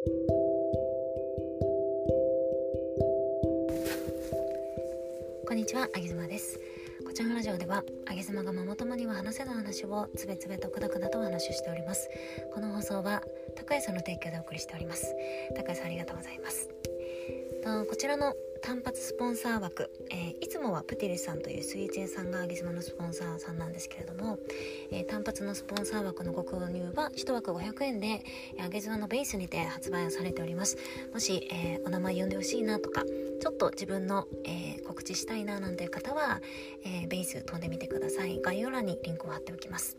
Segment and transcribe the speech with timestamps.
[0.00, 0.06] こ
[5.52, 6.58] んにちは、あげずまです。
[7.04, 12.08] こちらのラジオではあげずまがママ友には話せない話をつべつべとくだくだとお話ししております。
[12.54, 13.22] この放送は
[13.56, 15.14] 高谷さんの提供でお送りしております。
[15.54, 16.70] 高谷さんありがとうございます。
[17.62, 24.38] とこちらの単発スポンサー枠、えー、いつもはプティルさんというスイーツ屋さんがあげずまのスポンサーさんなんですけれども、
[24.90, 28.22] えー、単発のスポンサー枠のご購入は1枠500円で
[28.60, 30.76] あげずまのベースにて発売をされております。
[31.12, 33.04] もし、えー、お名前呼んでほしいなとか
[33.40, 36.40] ちょっと自分の、え告知したいななんていう方は、
[36.84, 38.40] えベース飛んでみてください。
[38.42, 39.96] 概要欄にリンクを貼っておきます、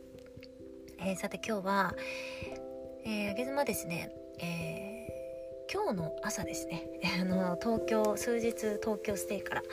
[1.00, 1.95] えさて今日は、
[3.03, 4.91] えー、あげずまですね、えー
[5.73, 6.89] 今日の朝ですね。
[7.21, 9.63] あの東京数日東京ステイから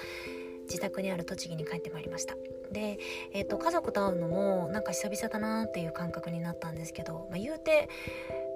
[0.63, 2.37] 自宅にある栃木に帰ってまいりました。
[2.71, 2.99] で、
[3.33, 7.89] えーと、家族と会うのもなんか久々だなっていう感覚になったんですけど、まあ、言うて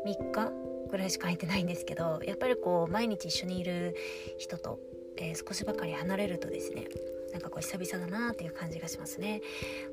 [0.07, 0.53] 3日
[0.89, 3.97] ぐらいしか空いてないんですけどやっぱりこう毎日一緒にいる
[4.37, 4.79] 人と、
[5.17, 6.85] えー、少しばかり離れるとですね
[7.33, 9.41] なんかこう久々だなっていう感じがしますね。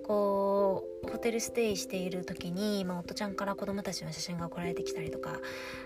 [0.04, 5.40] こうホテルステイしている時に、まあ、夫ちゃんから子供たちの写真が送られてきたりとか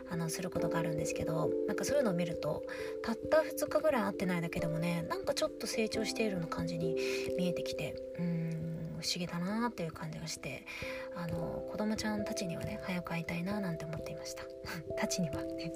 [0.10, 2.64] あのすることがあるんですけどなんかそういうのを見ると
[3.04, 6.96] たった2日ぐらい会ってないだけでもねなんかちょっと成長しているような感じに
[7.38, 10.66] 見えてきてうん不思議だなっていう感じがして
[11.16, 14.44] あの子供ちゃんたちにはね早く会いたいななんて思っていました。
[14.98, 15.74] たちにはね。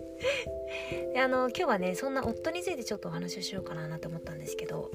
[1.14, 4.91] であの今日はねそんな夫についてちょっとお話をしようかななんて思ったんですけど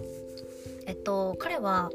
[0.93, 1.91] えっと彼は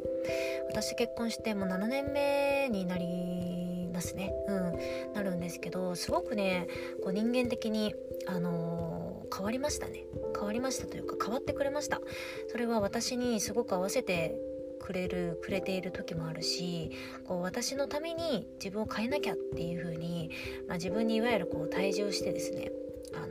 [0.70, 4.34] 私結婚してもう7年目になりますね。
[4.48, 5.14] うん。
[5.14, 6.68] なるんですけどすごくね
[7.04, 7.94] こう人間的に
[8.26, 10.06] あのー、変わりましたね。
[10.34, 12.02] 変わりましたというか変わってくれました。
[12.48, 14.36] それは私にすごく合わせて
[14.80, 16.92] くれるくれている時もあるし
[17.28, 20.32] こう私のために自分を変えなきゃっていう風に、
[20.68, 22.72] まあ、自分にいわゆるこう退治をしてですね
[23.14, 23.28] あの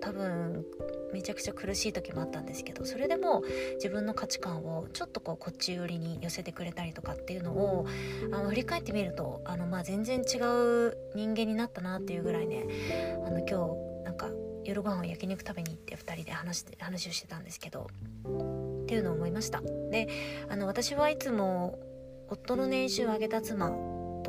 [0.00, 0.64] 多分
[1.12, 3.42] めちゃくちゃ苦しい時もあったんですけどそれでも
[3.74, 7.86] 自分の価値観をちょっとこうこっち寄りに寄せてくれたりとかっていうのを
[8.32, 12.64] あの振り返ってみるとあの、まあ、全然違う人間になったなっていうぐらいね
[13.26, 14.30] あの今日なんか
[14.64, 17.88] 夜ご飯を焼肉食べに行って2人で話して話をしてたんですけど
[18.82, 19.62] っていうのを思いました。
[19.90, 20.08] で
[20.48, 21.78] あの私はいつも
[22.28, 23.70] 夫の年収を上げた妻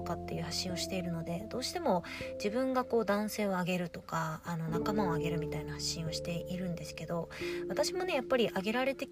[0.08, 2.04] かっていう発信をしているのでどうしても
[2.36, 7.30] 自分がこう男性をあげるとかあの仲間をあげるみたいな発信をしているんですけど
[7.68, 9.10] 私もねやっぱりあげられて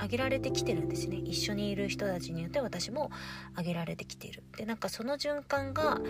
[0.00, 1.18] 上げられてきてるんですね。
[1.18, 3.12] 一緒にいる人たちによって私も
[3.54, 4.42] あげられてきている。
[4.56, 6.00] でなんかその循環が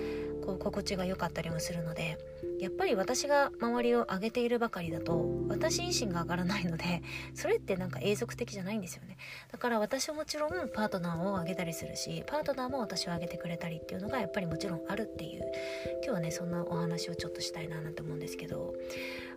[0.44, 2.18] こう心地が良かったりもするので
[2.64, 7.02] やっぱり私が周りを上げているばかりだと私自身が上がらないので
[7.36, 9.18] それってなんか永続的じゃないんですよね。
[9.52, 15.42] だから私はもちろんパートナーを上げたりするしパートナーも私を上げてくれたりっていうのがやっぱりもちろんあるっていう。
[16.02, 18.74] 今日はねそんなお話をちょっとしたいななんて思うんですけど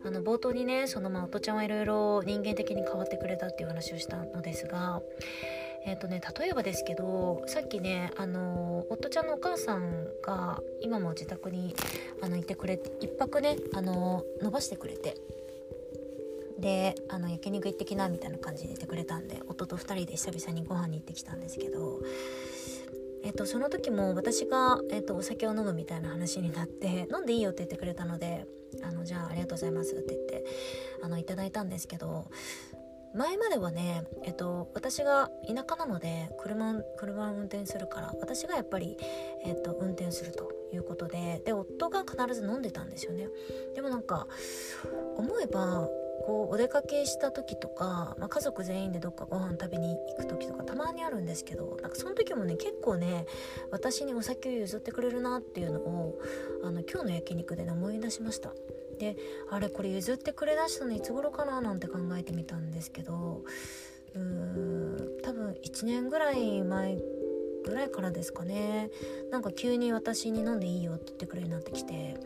[0.06, 5.02] あの冒頭にねそのまあ夫ちゃんはいろいろ人間的に変わってくれたっていう話をしたのですが
[5.88, 11.74] えーとね、例えばですけどさっきねあの夫ちゃんのお母さんが今も自宅に
[12.22, 15.16] あのいてくれて1泊ねあの伸ばしてくれて
[16.60, 22.02] であの焼肉行ってきなみたいな感じで言ってくれたんで夫と2人で久々にご飯に行ってきたんですけど
[23.24, 28.46] えっと、その時も私が、えっと、お酒を飲むみたいな話になって 飲んでいいよって言ってくれたので
[28.84, 30.46] あのじゃあありがとうございますって言って
[31.02, 32.30] あのいただいたんですけど
[33.18, 38.96] 前まではね、えっと、私が田舎なので車車を運転するから私がやっぱり、
[39.44, 43.28] えっと、運転するということでで夫が必ず飲んでたんですよね。
[43.74, 44.28] でもなんか
[45.18, 45.90] 思えば
[46.26, 53.26] こうお出かけした時とか、まあ、家族全員でどっかご飯食べに行く時とかたまにあるんですけどなんかその時もね結構ね
[53.72, 56.20] 私にお酒を譲ってくれるなっていうのを
[56.64, 58.54] あの今日の焼肉でね思い出しました。
[58.98, 59.16] で
[59.50, 63.44] あれこれ譲ってくれだしたのいつ頃かななんて考えてみたんですけど
[64.16, 66.98] うーん多分1年ぐらい前
[67.66, 68.90] ぐらいからですかね
[69.32, 72.18] なんか急に私に飲んでいいよって言ってくれるようになってきて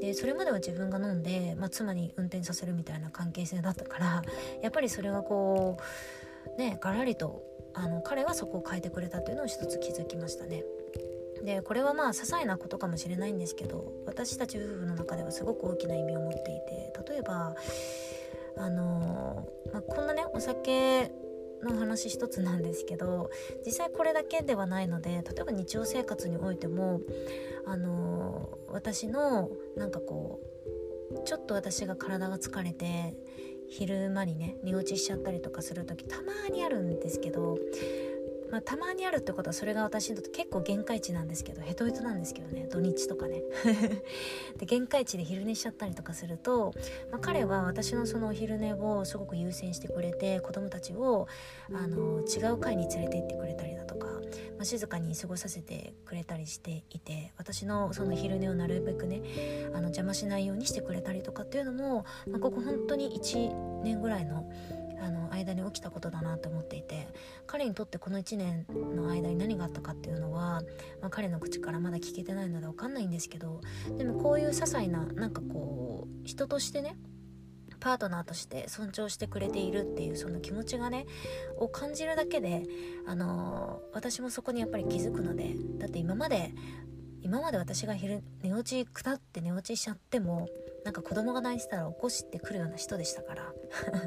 [0.00, 4.22] でそれまでは自分が飲んで、まあ、妻に運転させるみたいな関係性だったから
[4.62, 5.78] やっぱりそれはこ
[6.56, 10.62] うねガラリとあの彼はそこを変えてくれたというのを一つ気づきましたね。
[11.44, 17.54] でこれはまあ些細なことかもしれないんですけど私たち夫婦の中ではすごく大きな意味を持っていて例えば
[18.56, 21.10] あのまあ、こんなねお酒
[21.64, 23.30] の話一つなんですけど
[23.66, 27.00] 実際これだけではないので例えば日常生活においても
[27.66, 30.40] あの私のなんかこ
[31.10, 33.14] うちょっと私が体が疲れて
[33.68, 37.58] 昼間にね寝落ちしちゃったりとかする時たまにあるんですけど
[38.54, 43.42] まあ、たまにあるってことはそれが私にとって結構限界値なんですけどヘトヘトなんですけどね土日とかね。
[44.58, 46.72] で限界値で昼寝しちゃったりとかすると、
[47.10, 51.26] まあ、彼は私のそのお昼寝をすごく優先してくれて子供たちを
[51.72, 54.20] あの違う階に連れて行ってくれたりだとか、ま
[54.60, 59.20] あ、静かに過ごさせてくれたりしていて私のその昼寝をなるべくね
[59.72, 64.83] あの邪魔しないようにしてくれたりとかっていうのも、まあ、ここ本当に1年ぐらいのあの
[65.34, 67.08] 間に起きたことだなと思っていて
[67.46, 70.62] 彼にとってこの1年の間に何があったかっていうのは、
[71.00, 73.60] まあ、彼の口からまだ聞けてないので分かんないんですけど
[73.96, 76.96] でもこういう些細ななんかこう人としてね
[77.80, 81.06] パートナーとして尊重してくれているっていうその気持ちがね
[81.58, 82.62] を感じるだけで
[83.06, 86.54] あの私もそこにやっぱり気づくのでだって今まで
[87.20, 90.48] 今まで私が昼寝落ちくたって寝落ちしちゃっても
[90.84, 93.54] なんか子供が泣いてたら起こしてくるような人でしたから。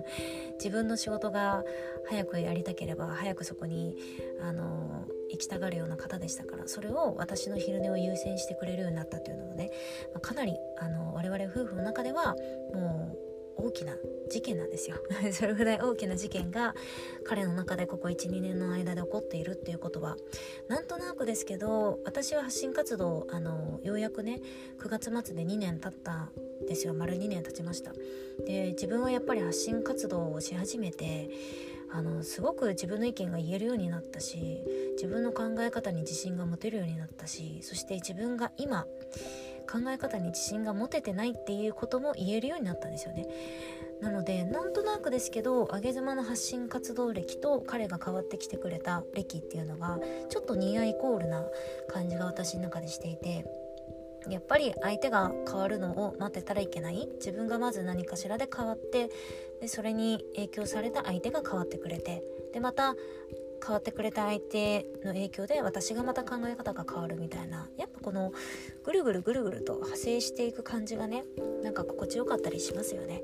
[0.58, 1.64] 自分の仕事が
[2.06, 3.96] 早くやりたければ早くそこに
[4.42, 6.68] あの行きたがるような方でしたから。
[6.68, 9.72] それを私の昼寝を優先してくれるようになったというのもね、
[10.14, 12.36] まあ、かなりあの我々夫婦の中では
[12.74, 13.27] もう
[13.58, 13.94] 大きな
[14.30, 14.98] 事件なんですよ。
[15.32, 16.76] それぐらい大きな事件が
[17.24, 20.18] 彼の中でここ12年の間で起こっているっていうことは
[20.68, 24.42] なんとなくですけど私は発信活動あのようやくね
[24.80, 26.32] 9月末で2年経った
[26.68, 26.94] ですよ。
[26.94, 27.94] 丸2年経ちました。
[28.46, 31.30] で自分はやっぱり発信活動をし始めて
[31.90, 34.62] あのすごく自分の意見が言えるようになったし
[34.96, 38.86] 自分の考え方に自信が持てるようになったしそして自分が今
[39.68, 43.28] 考え方に自信が持ててないっていうことも言えるようになったんですよね。
[44.02, 50.00] なのでなんとなくですけど上げ妻の発信活動歴と彼が変わってきてくれた歴っていうのが
[50.30, 51.44] ちょっとニアイコールな
[51.90, 53.46] 感じが私の中でしていて
[54.30, 57.08] やっぱり相手が変わるのを待ってたらいけない。
[57.16, 59.10] 自分がまず何かしらで変わって
[59.62, 62.24] でそれに影響された相手が変わってくれて
[62.54, 62.96] でまた
[63.64, 68.32] 変わってくれた相手の影響で私がまた考え方が変わるみたいなやっぱこの
[68.86, 71.24] ぐるぐるぐるぐると派生していく感じがね
[71.64, 73.24] なんか心地よかったりしますよね。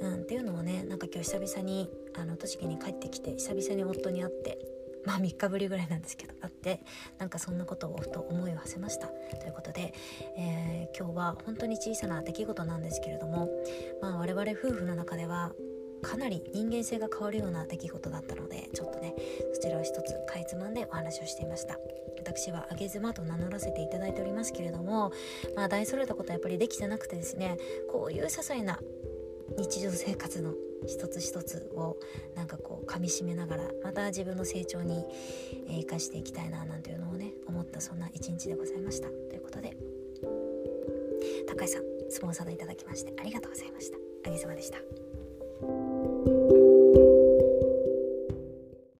[0.00, 4.58] うん、っていうのをねなんか今日久々にあの栃木に帰ってきて久々に夫に会って
[5.04, 6.80] まあ3日ぶりぐらいなんですけどあって
[7.18, 9.94] なんかそんなことをふと思いを馳せましたということで、
[10.36, 13.50] えー、今日は本当に小さな出来事なんですけれども、
[14.00, 15.52] まあ、我々夫婦の中では
[16.04, 19.14] かなり人間性が変わるような出来事だったのでちょっとね
[19.54, 21.78] そちらを一つかいつまんでお話をしていました。
[22.18, 25.12] 私はあげ妻と名乗らせていただいておりますけれども
[25.56, 27.58] まあ大それたことはやっぱりできてなくてですね
[27.92, 28.80] こういう些細な
[29.58, 30.54] 日常生活の
[30.86, 31.98] 一つ一つを
[32.34, 35.04] なんかこう噛みしめながらまた自分の成長に
[35.68, 39.08] 生かしていきたいななんていうのをね思ったそんな一日でございました。
[39.08, 39.76] ということで
[41.46, 43.98] 高井さんスポンサードいただきましてありがとうございました。
[44.26, 44.78] あげさまでした。